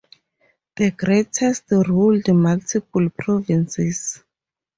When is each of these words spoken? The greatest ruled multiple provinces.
The 0.77 0.89
greatest 0.89 1.65
ruled 1.69 2.27
multiple 2.29 3.11
provinces. 3.11 4.23